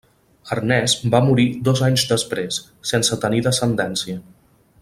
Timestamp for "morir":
1.25-1.45